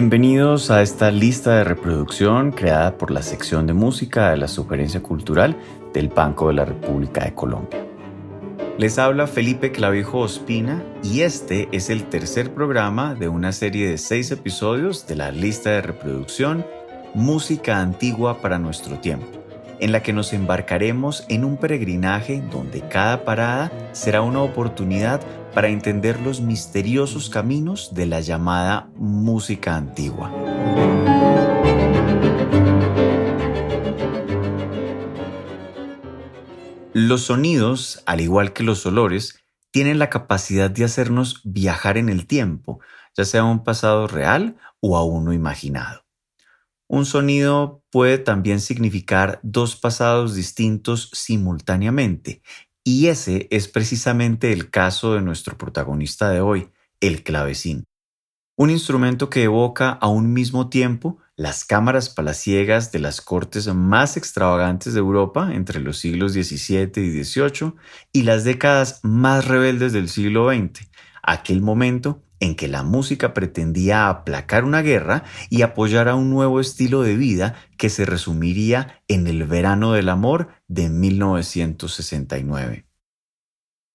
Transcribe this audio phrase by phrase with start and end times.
[0.00, 5.02] Bienvenidos a esta lista de reproducción creada por la sección de música de la Sugerencia
[5.02, 5.56] Cultural
[5.92, 7.84] del Banco de la República de Colombia.
[8.78, 13.98] Les habla Felipe Clavijo Ospina y este es el tercer programa de una serie de
[13.98, 16.64] seis episodios de la lista de reproducción
[17.12, 19.26] Música Antigua para nuestro tiempo,
[19.80, 25.20] en la que nos embarcaremos en un peregrinaje donde cada parada será una oportunidad
[25.54, 30.32] para entender los misteriosos caminos de la llamada música antigua.
[36.92, 42.26] Los sonidos, al igual que los olores, tienen la capacidad de hacernos viajar en el
[42.26, 42.80] tiempo,
[43.16, 46.07] ya sea a un pasado real o a uno imaginado.
[46.88, 52.42] Un sonido puede también significar dos pasados distintos simultáneamente,
[52.82, 57.84] y ese es precisamente el caso de nuestro protagonista de hoy, el clavecín.
[58.56, 64.16] Un instrumento que evoca a un mismo tiempo las cámaras palaciegas de las cortes más
[64.16, 67.74] extravagantes de Europa entre los siglos XVII y XVIII
[68.12, 70.88] y las décadas más rebeldes del siglo XX,
[71.22, 76.60] aquel momento en que la música pretendía aplacar una guerra y apoyar a un nuevo
[76.60, 82.86] estilo de vida que se resumiría en el verano del amor de 1969.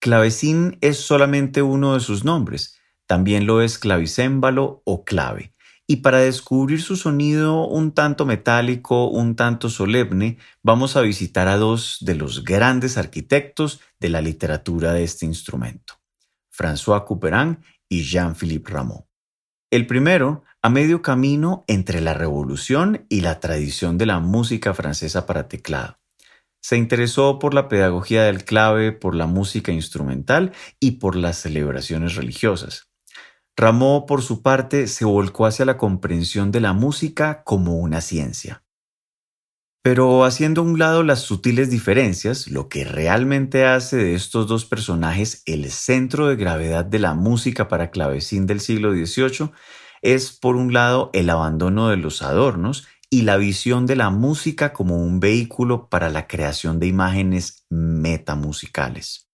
[0.00, 5.54] Clavecín es solamente uno de sus nombres, también lo es clavicémbalo o clave,
[5.88, 11.56] y para descubrir su sonido un tanto metálico, un tanto solemne, vamos a visitar a
[11.56, 15.94] dos de los grandes arquitectos de la literatura de este instrumento,
[16.52, 17.58] François Couperin
[17.88, 19.08] y Jean-Philippe Rameau.
[19.70, 25.26] El primero, a medio camino entre la revolución y la tradición de la música francesa
[25.26, 25.98] para teclado.
[26.60, 32.16] Se interesó por la pedagogía del clave, por la música instrumental y por las celebraciones
[32.16, 32.88] religiosas.
[33.56, 38.64] Rameau, por su parte, se volcó hacia la comprensión de la música como una ciencia.
[39.90, 44.66] Pero haciendo a un lado las sutiles diferencias, lo que realmente hace de estos dos
[44.66, 49.50] personajes el centro de gravedad de la música para clavecín del siglo XVIII
[50.02, 54.74] es, por un lado, el abandono de los adornos y la visión de la música
[54.74, 59.30] como un vehículo para la creación de imágenes metamusicales.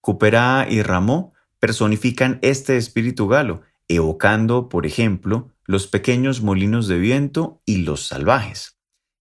[0.00, 7.62] Couperin y Rameau personifican este espíritu galo, evocando, por ejemplo, los pequeños molinos de viento
[7.64, 8.77] y los salvajes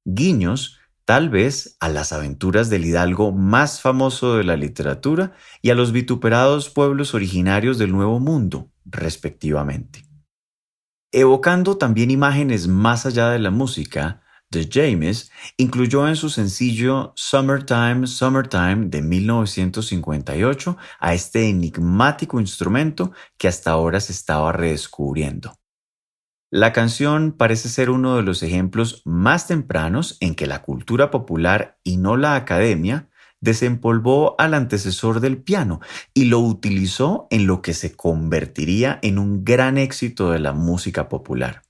[0.07, 5.75] guiños tal vez a las aventuras del hidalgo más famoso de la literatura y a
[5.75, 10.05] los vituperados pueblos originarios del Nuevo Mundo, respectivamente.
[11.11, 18.07] Evocando también imágenes más allá de la música, The James incluyó en su sencillo Summertime,
[18.07, 25.53] Summertime de 1958 a este enigmático instrumento que hasta ahora se estaba redescubriendo.
[26.49, 31.77] La canción parece ser uno de los ejemplos más tempranos en que la cultura popular
[31.83, 33.09] y no la academia
[33.41, 35.81] desempolvó al antecesor del piano
[36.13, 41.09] y lo utilizó en lo que se convertiría en un gran éxito de la música
[41.09, 41.66] popular.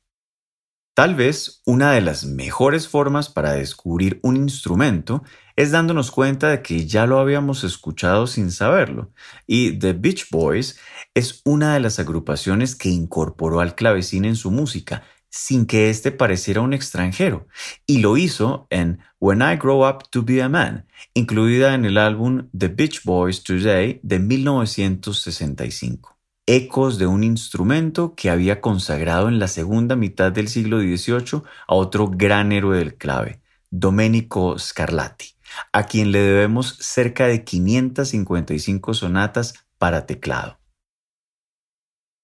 [0.98, 5.22] Tal vez una de las mejores formas para descubrir un instrumento
[5.56, 9.12] es dándonos cuenta de que ya lo habíamos escuchado sin saberlo,
[9.46, 10.80] y The Beach Boys
[11.14, 16.12] es una de las agrupaciones que incorporó al clavecín en su música, sin que éste
[16.12, 17.48] pareciera un extranjero,
[17.86, 22.00] y lo hizo en When I Grow Up to Be a Man, incluida en el
[22.00, 26.17] álbum The Beach Boys Today de 1965
[26.48, 31.76] ecos de un instrumento que había consagrado en la segunda mitad del siglo XVIII a
[31.76, 35.36] otro gran héroe del clave, Domenico Scarlatti,
[35.74, 40.58] a quien le debemos cerca de 555 sonatas para teclado.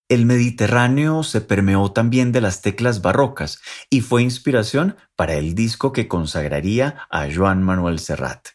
[0.07, 5.91] El Mediterráneo se permeó también de las teclas barrocas y fue inspiración para el disco
[5.91, 8.49] que consagraría a Joan Manuel Serrat.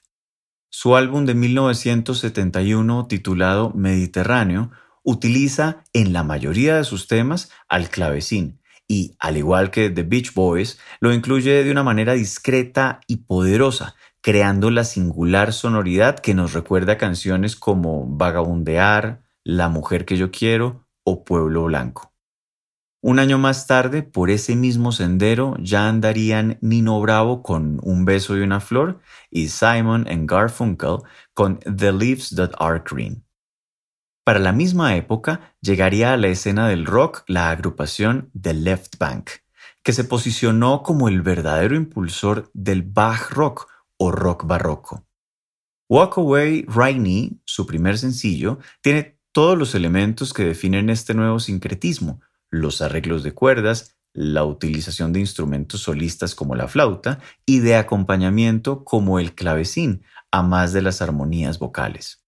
[0.70, 4.70] Su álbum de 1971 titulado Mediterráneo
[5.08, 10.34] utiliza en la mayoría de sus temas al clavecín y, al igual que The Beach
[10.34, 16.52] Boys, lo incluye de una manera discreta y poderosa, creando la singular sonoridad que nos
[16.52, 22.12] recuerda canciones como Vagabundear, La mujer que yo quiero o Pueblo Blanco.
[23.00, 28.36] Un año más tarde, por ese mismo sendero, ya andarían Nino Bravo con Un beso
[28.36, 29.00] y una flor
[29.30, 30.98] y Simon and Garfunkel
[31.32, 33.27] con The Leaves That Are Green.
[34.28, 39.30] Para la misma época llegaría a la escena del rock la agrupación The Left Bank,
[39.82, 45.06] que se posicionó como el verdadero impulsor del Bach rock o rock barroco.
[45.88, 52.20] Walk Away Right su primer sencillo, tiene todos los elementos que definen este nuevo sincretismo,
[52.50, 58.84] los arreglos de cuerdas, la utilización de instrumentos solistas como la flauta y de acompañamiento
[58.84, 62.26] como el clavecín, a más de las armonías vocales.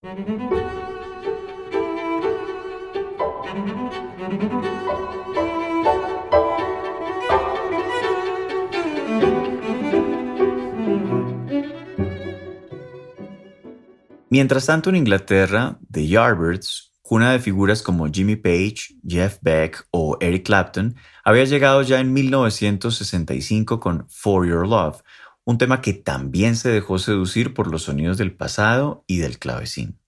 [14.33, 20.17] Mientras tanto en Inglaterra, The Yardbirds, cuna de figuras como Jimmy Page, Jeff Beck o
[20.21, 20.95] Eric Clapton,
[21.25, 25.03] había llegado ya en 1965 con For Your Love,
[25.45, 29.99] un tema que también se dejó seducir por los sonidos del pasado y del clavecín.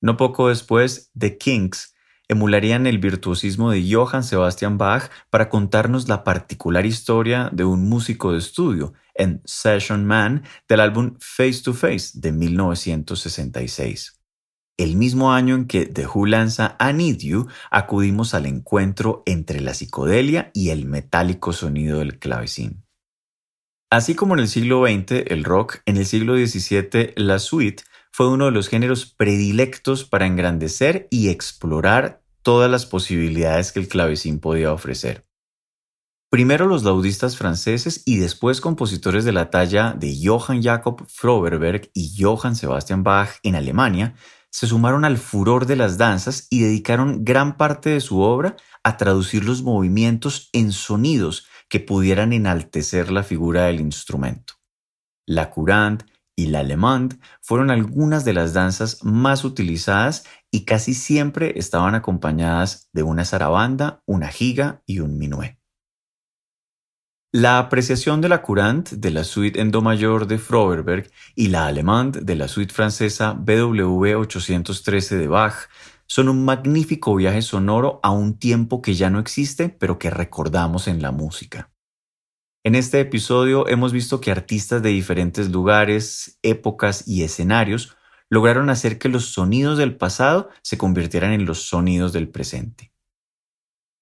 [0.00, 1.95] No poco después, The Kinks
[2.28, 8.32] emularían el virtuosismo de Johann Sebastian Bach para contarnos la particular historia de un músico
[8.32, 14.20] de estudio en Session Man del álbum Face to Face de 1966.
[14.78, 19.60] El mismo año en que The Who lanza I Need You, acudimos al encuentro entre
[19.60, 22.84] la psicodelia y el metálico sonido del clavecín.
[23.90, 27.84] Así como en el siglo XX el rock, en el siglo XVII la suite
[28.16, 33.88] fue uno de los géneros predilectos para engrandecer y explorar todas las posibilidades que el
[33.88, 35.26] clavecín podía ofrecer.
[36.30, 42.14] Primero los laudistas franceses y después compositores de la talla de Johann Jakob Froberberg y
[42.18, 44.14] Johann Sebastian Bach en Alemania
[44.48, 48.96] se sumaron al furor de las danzas y dedicaron gran parte de su obra a
[48.96, 54.54] traducir los movimientos en sonidos que pudieran enaltecer la figura del instrumento.
[55.26, 61.58] La courante y la allemande fueron algunas de las danzas más utilizadas y casi siempre
[61.58, 65.58] estaban acompañadas de una zarabanda, una giga y un minué.
[67.32, 71.66] La apreciación de la courante de la suite en do mayor de Froberberg y la
[71.66, 75.68] allemande de la suite francesa BW 813 de Bach
[76.06, 80.86] son un magnífico viaje sonoro a un tiempo que ya no existe, pero que recordamos
[80.86, 81.75] en la música.
[82.66, 87.96] En este episodio hemos visto que artistas de diferentes lugares, épocas y escenarios
[88.28, 92.92] lograron hacer que los sonidos del pasado se convirtieran en los sonidos del presente.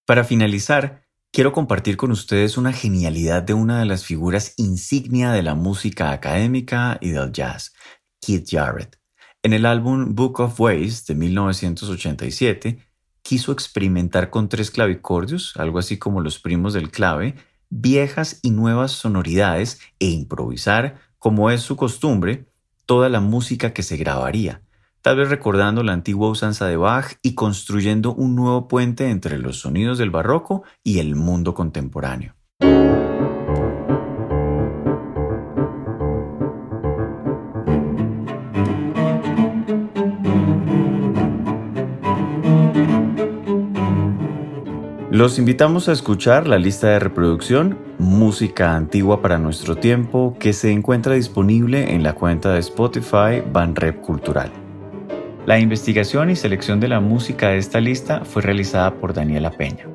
[0.06, 5.42] Para finalizar, quiero compartir con ustedes una genialidad de una de las figuras insignia de
[5.42, 7.74] la música académica y del jazz,
[8.18, 8.98] Keith Jarrett.
[9.42, 12.78] En el álbum Book of Ways de 1987,
[13.20, 17.34] quiso experimentar con tres clavicordios, algo así como los primos del clave,
[17.70, 22.46] viejas y nuevas sonoridades e improvisar, como es su costumbre,
[22.86, 24.62] toda la música que se grabaría,
[25.02, 29.58] tal vez recordando la antigua usanza de Bach y construyendo un nuevo puente entre los
[29.60, 32.34] sonidos del barroco y el mundo contemporáneo.
[45.14, 50.72] Los invitamos a escuchar la lista de reproducción Música Antigua para Nuestro Tiempo que se
[50.72, 54.50] encuentra disponible en la cuenta de Spotify Banrep Cultural.
[55.46, 59.86] La investigación y selección de la música de esta lista fue realizada por Daniela Peña.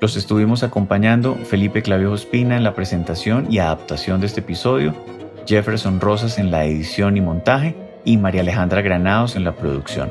[0.00, 4.96] Los estuvimos acompañando Felipe Clavio Espina en la presentación y adaptación de este episodio,
[5.46, 10.10] Jefferson Rosas en la edición y montaje y María Alejandra Granados en la producción.